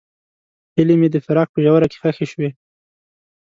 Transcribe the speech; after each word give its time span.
هیلې 0.75 0.95
مې 0.99 1.07
د 1.11 1.15
فراق 1.25 1.47
په 1.51 1.59
ژوره 1.65 1.87
کې 1.91 1.97
ښخې 2.01 2.25
شوې. 2.31 2.49